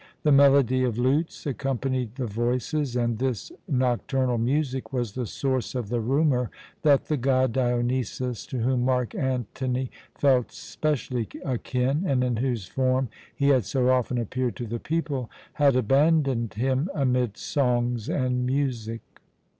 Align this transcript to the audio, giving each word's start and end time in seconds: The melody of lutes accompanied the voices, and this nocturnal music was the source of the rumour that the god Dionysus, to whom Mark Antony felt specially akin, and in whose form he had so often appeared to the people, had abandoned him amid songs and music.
The 0.23 0.31
melody 0.31 0.83
of 0.83 0.97
lutes 0.97 1.45
accompanied 1.45 2.15
the 2.15 2.25
voices, 2.25 2.95
and 2.95 3.19
this 3.19 3.51
nocturnal 3.67 4.39
music 4.39 4.91
was 4.91 5.11
the 5.11 5.27
source 5.27 5.75
of 5.75 5.89
the 5.89 5.99
rumour 5.99 6.49
that 6.81 7.05
the 7.05 7.17
god 7.17 7.53
Dionysus, 7.53 8.47
to 8.47 8.57
whom 8.57 8.83
Mark 8.85 9.13
Antony 9.13 9.91
felt 10.15 10.51
specially 10.51 11.27
akin, 11.45 12.03
and 12.07 12.23
in 12.23 12.37
whose 12.37 12.65
form 12.65 13.09
he 13.35 13.49
had 13.49 13.63
so 13.63 13.89
often 13.91 14.17
appeared 14.17 14.55
to 14.55 14.65
the 14.65 14.79
people, 14.79 15.29
had 15.53 15.75
abandoned 15.75 16.55
him 16.55 16.89
amid 16.95 17.37
songs 17.37 18.09
and 18.09 18.43
music. 18.43 19.01